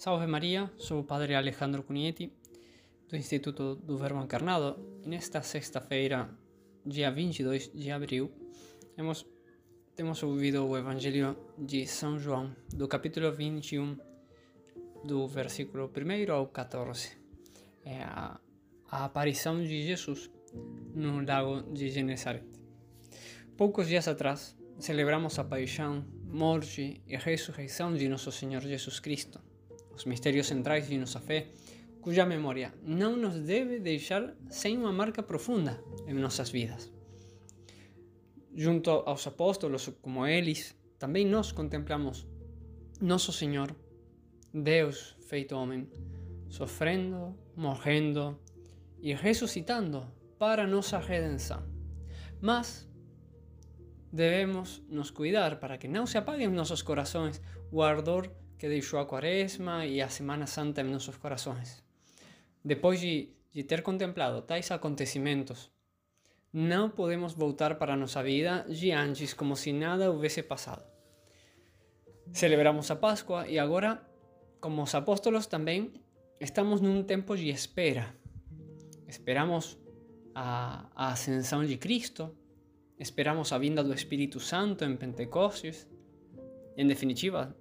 [0.00, 0.24] Salve
[0.78, 2.32] sou o Padre Alejandro Cunheti,
[3.06, 6.26] do Instituto do Verbo Encarnado, e nesta sexta-feira,
[6.86, 8.32] dia 22 de abril,
[8.96, 9.26] temos,
[9.94, 13.98] temos ouvido o Evangelho de São João, do capítulo 21,
[15.04, 17.18] do versículo 1 ao 14.
[17.84, 18.40] É a,
[18.90, 20.30] a aparição de Jesus
[20.94, 22.42] no lago de Genesaret.
[23.54, 29.49] Poucos dias atrás, celebramos a paixão, morte e ressurreição de nosso Senhor Jesus Cristo
[30.00, 31.48] os mistérios centrais de nossa fé,
[32.00, 36.90] cuja memória não nos deve deixar sem uma marca profunda em nossas vidas.
[38.54, 42.26] Junto aos apóstolos, como eles, também nós contemplamos
[43.00, 43.76] nosso Senhor,
[44.52, 45.86] Deus feito homem,
[46.48, 48.38] sofrendo, morrendo
[49.00, 51.62] e ressuscitando para nossa redenção.
[52.40, 52.88] Mas
[54.10, 59.00] devemos nos cuidar para que não se apague em nossos corações o ardor que deixou
[59.00, 61.82] a Quaresma e a Semana Santa em nossos corações.
[62.62, 65.72] Depois de, de ter contemplado tais acontecimentos,
[66.52, 70.84] não podemos voltar para nossa vida de antes como se nada houvesse passado.
[72.34, 74.06] Celebramos a Páscoa e agora,
[74.60, 75.94] como os apóstolos também,
[76.38, 78.14] estamos num tempo de espera.
[79.08, 79.78] Esperamos
[80.34, 82.36] a, a ascensão de Cristo,
[82.98, 85.88] esperamos a vinda do Espírito Santo em Pentecostes.
[86.76, 87.56] Em definitiva,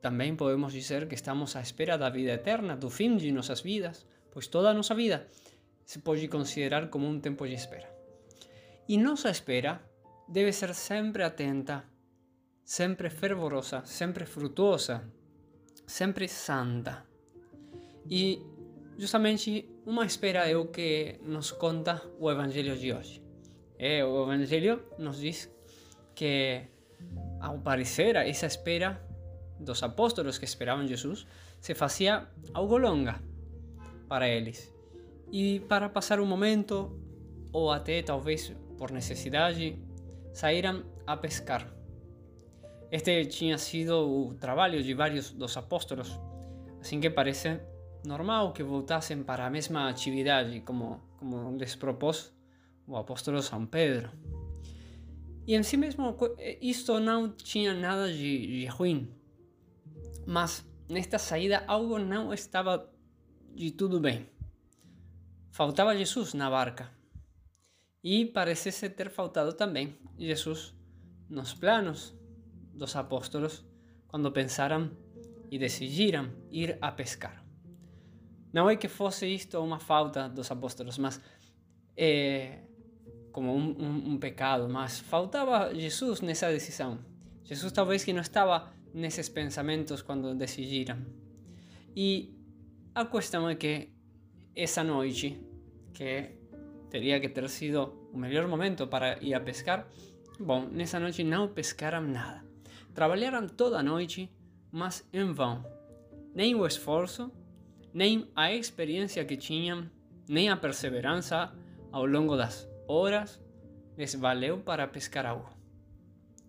[0.00, 4.06] também podemos dizer que estamos à espera da vida eterna, do fim de nossas vidas,
[4.30, 5.26] pois toda nossa vida
[5.84, 7.88] se pode considerar como um tempo de espera.
[8.88, 9.80] E nossa espera
[10.28, 11.84] deve ser sempre atenta,
[12.64, 15.02] sempre fervorosa, sempre frutuosa,
[15.86, 17.04] sempre santa.
[18.08, 18.42] E
[18.98, 23.22] justamente uma espera é o que nos conta o Evangelho de hoje.
[23.78, 25.50] É, o Evangelho nos diz
[26.14, 26.62] que,
[27.40, 29.00] ao parecer, essa espera
[29.58, 31.26] dos apóstolos que esperavam Jesus
[31.60, 33.20] se fazia algo longa
[34.08, 34.72] para eles.
[35.32, 36.98] E para passar um momento,
[37.52, 39.78] ou até talvez por necessidade,
[40.32, 41.72] saíram a pescar.
[42.90, 46.20] Este tinha sido o trabalho de vários dos apóstolos,
[46.80, 47.60] assim que parece
[48.06, 52.32] normal que voltassem para a mesma atividade, como, como lhes propôs
[52.86, 54.10] o apóstolo São Pedro.
[55.46, 56.16] E em si mesmo,
[56.60, 58.66] isto não tinha nada de, de
[60.26, 62.90] mas nesta saída algo não estava
[63.54, 64.28] de tudo bem.
[65.50, 66.90] Faltava Jesus na barca.
[68.02, 70.74] E parecesse ter faltado também Jesus
[71.28, 72.14] nos planos
[72.74, 73.64] dos apóstolos
[74.06, 74.90] quando pensaram
[75.50, 77.44] e decidiram ir a pescar.
[78.52, 81.20] Não é que fosse isto uma falta dos apóstolos, mas
[81.96, 82.60] é,
[83.32, 86.98] como um, um, um pecado, mas faltava Jesus nessa decisão.
[87.44, 90.96] Jesus talvez que não estava nesses pensamentos quando decidiram.
[91.94, 92.34] E
[92.94, 93.90] a questão é que
[94.54, 95.38] essa noite,
[95.92, 96.30] que
[96.90, 99.86] teria que ter sido o melhor momento para ir a pescar,
[100.40, 102.42] bom, nessa noite não pescaram nada.
[102.94, 104.32] Trabalharam toda a noite,
[104.72, 105.62] mas em vão.
[106.34, 107.30] Nem o esforço,
[107.92, 109.90] nem a experiência que tinham,
[110.26, 111.52] nem a perseverança
[111.92, 113.42] ao longo das horas
[113.96, 115.55] les valeu para pescar algo.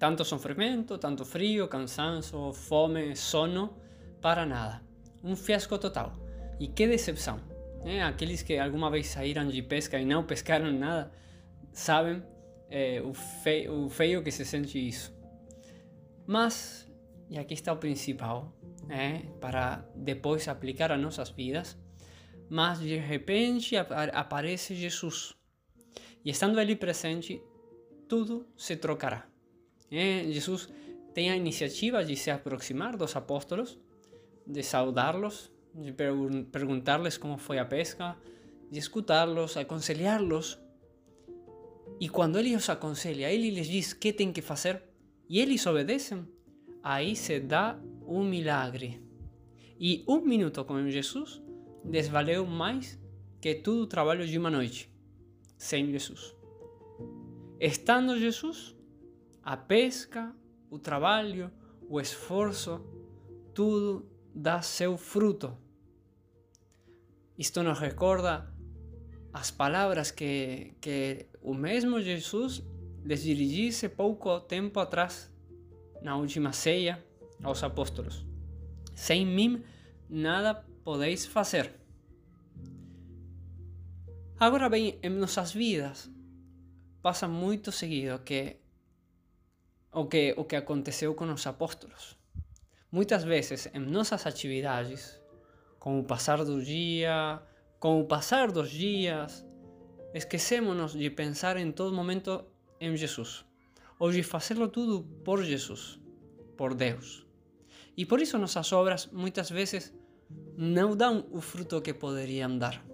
[0.00, 3.76] Tanto sofrimento, tanto frio, cansanço, fome, sono,
[4.22, 4.80] para nada.
[5.22, 6.14] Um fiasco total.
[6.58, 7.38] E que decepção.
[8.08, 11.12] Aqueles que alguma vez saíram de pesca e não pescaram nada,
[11.70, 12.22] sabem
[12.70, 15.14] é, o, feio, o feio que se sente isso.
[16.26, 16.90] Mas,
[17.28, 18.56] e aqui está o principal,
[18.88, 21.78] é, para depois aplicar a nossas vidas,
[22.48, 25.34] mas de repente aparece Jesus.
[26.24, 27.42] E estando ali presente,
[28.08, 29.29] tudo se trocará.
[29.90, 30.68] É, Jesus
[31.12, 33.78] tem a iniciativa de se aproximar dos apóstolos,
[34.46, 38.16] de saudá-los, de perguntar-lhes como foi a pesca,
[38.70, 40.58] de escutá-los, aconselhá-los.
[42.00, 44.82] E quando ele os aconselha, ele lhes diz que tem que fazer
[45.28, 46.26] e eles obedecem,
[46.82, 49.00] aí se dá um milagre.
[49.78, 51.42] E um minuto com Jesus
[51.84, 52.98] desvaleu mais
[53.40, 54.90] que todo o trabalho de uma noite
[55.56, 56.34] sem Jesus.
[57.58, 58.74] Estando Jesus,
[59.42, 60.34] a pesca,
[60.70, 61.50] o trabalho,
[61.88, 62.80] o esforço,
[63.54, 65.56] tudo dá seu fruto.
[67.36, 68.52] Isto nos recorda
[69.32, 72.62] as palavras que, que o mesmo Jesus
[73.04, 75.32] lhes dirigisse pouco tempo atrás,
[76.02, 77.02] na última ceia,
[77.42, 78.26] aos apóstolos.
[78.94, 79.62] Sem mim
[80.08, 80.54] nada
[80.84, 81.74] podeis fazer.
[84.38, 86.10] Agora bem, em nossas vidas
[87.02, 88.58] passa muito seguido que
[89.92, 92.16] o que, o que aconteceu com os apóstolos.
[92.92, 95.20] muitas vezes em nossas atividades,
[95.78, 97.40] com o passar do dia,
[97.78, 99.46] com o passar dos dias,
[100.12, 102.44] esquecemos de pensar em todo momento
[102.80, 103.44] em Jesus,
[103.98, 106.00] ou de fazê-lo tudo por Jesus,
[106.56, 107.26] por Deus.
[107.96, 109.92] E por isso nossas obras muitas vezes
[110.56, 112.84] não dão o fruto que poderiam dar.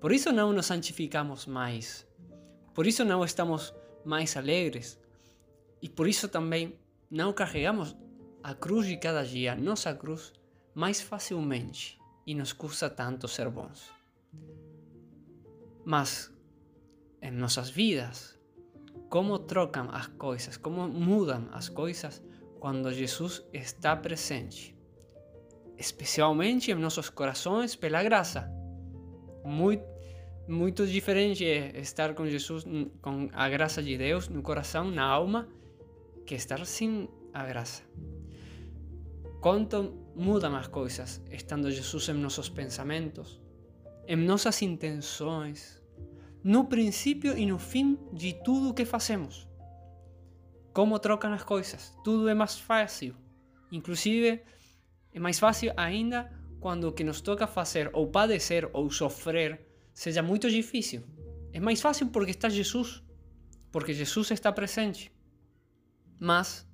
[0.00, 2.06] Por isso não nos santificamos mais.
[2.74, 3.74] Por isso não estamos
[4.04, 4.98] mais alegres.
[5.80, 6.78] E por isso também
[7.10, 7.96] não carregamos
[8.42, 10.32] a cruz de cada dia, nossa cruz,
[10.74, 11.98] mais facilmente.
[12.26, 13.90] E nos custa tanto ser bons.
[15.84, 16.32] Mas
[17.22, 18.38] em nossas vidas,
[19.08, 22.22] como trocam as coisas, como mudam as coisas
[22.60, 24.76] quando Jesus está presente.
[25.78, 28.50] Especialmente em nossos corações pela graça.
[29.44, 29.84] Muito,
[30.48, 32.64] muito diferente é estar com Jesus,
[33.00, 35.48] com a graça de Deus no coração, na alma,
[36.26, 37.82] que estar sem a graça.
[39.40, 43.40] Quanto mudam as coisas estando Jesus em nossos pensamentos,
[44.08, 45.80] em nossas intenções,
[46.42, 49.48] no princípio e no fim de tudo que fazemos.
[50.72, 53.14] Como trocam as coisas, tudo é mais fácil.
[53.72, 54.42] Inclusive,
[55.12, 56.30] é mais fácil ainda
[56.60, 59.60] quando o que nos toca fazer ou padecer ou sofrer
[59.94, 61.02] seja muito difícil.
[61.52, 63.02] É mais fácil porque está Jesus,
[63.72, 65.15] porque Jesus está presente.
[66.18, 66.66] Mas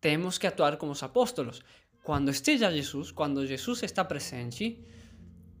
[0.00, 1.62] temos que atuar como os apóstolos.
[2.02, 4.82] Quando esteja Jesus, quando Jesus está presente,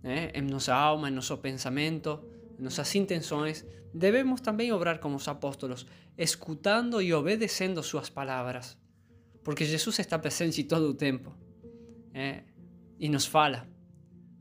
[0.02, 2.24] né, em nossa alma, em nosso pensamento,
[2.58, 5.86] em nossas intenções, devemos também obrar como os apóstolos,
[6.16, 8.78] escutando e obedecendo suas palavras.
[9.44, 11.34] Porque Jesus está presente todo o tempo
[12.14, 12.44] é,
[12.98, 13.68] e nos fala,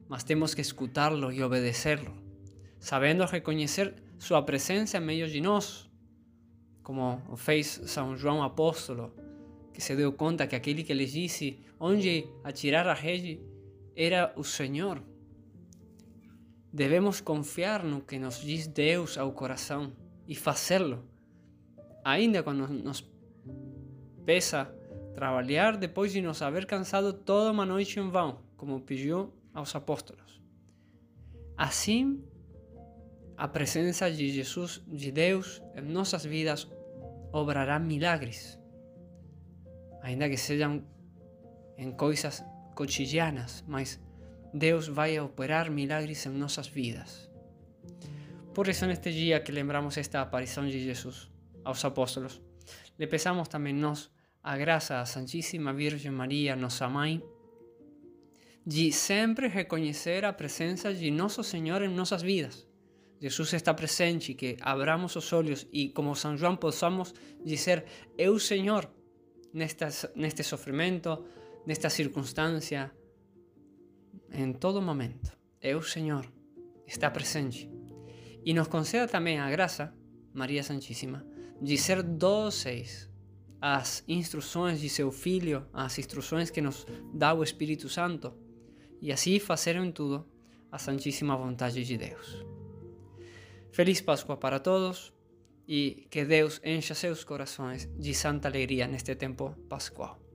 [0.07, 2.15] mas temos que escutá-lo e obedecê-lo,
[2.79, 5.88] sabendo reconhecer sua presença em meio de nós,
[6.83, 9.13] como fez São João Apóstolo,
[9.73, 13.39] que se deu conta que aquele que lhes disse onde atirar a rede
[13.95, 15.01] era o Senhor.
[16.71, 19.91] Devemos confiar no que nos diz Deus ao coração
[20.27, 21.03] e fazê-lo,
[22.03, 23.09] ainda quando nos
[24.25, 24.65] pesa
[25.15, 30.41] trabalhar depois de nos haver cansado toda uma noite em vão, como pediu aos apóstolos.
[31.57, 32.23] Assim,
[33.39, 36.68] a presença de Jesus, de Deus, em nossas vidas
[37.31, 38.59] obrará milagres,
[40.01, 40.83] ainda que sejam
[41.77, 42.44] em coisas
[42.75, 43.97] cotidianas, mas
[44.53, 47.31] Deus vai operar milagres em nossas vidas.
[48.53, 51.31] Por isso, neste dia que lembramos esta aparição de Jesus
[51.63, 52.41] aos apóstolos,
[53.00, 54.12] lhe peçamos também nós
[54.44, 57.24] a graça da Santíssima Virgem Maria, nossa mãe,
[58.68, 62.69] de sempre reconhecer a presença de nosso Senhor em nossas vidas.
[63.19, 67.13] Jesus está presente, que abramos os olhos e, como São João, possamos
[67.44, 67.83] dizer:
[68.18, 68.89] Eu, Senhor,
[69.54, 71.25] nesta, neste sofrimento,
[71.66, 72.92] nesta circunstância,
[74.31, 75.38] em todo momento.
[75.62, 76.25] Eu, Senhor,
[76.88, 77.69] está presente.
[78.45, 79.94] E nos conceda também a graça,
[80.33, 81.25] Maria Santíssima,
[81.62, 83.10] de ser dóceis
[83.62, 88.33] as instruções de seu Filho, as instruções que nos dá o Espírito Santo,
[89.01, 90.25] e assim fazer em tudo
[90.72, 92.58] a santíssima vontade de Deus.
[93.71, 95.13] Feliz Páscoa para todos
[95.68, 100.28] e que Deus encha seus corações de santa alegria neste tempo pascual.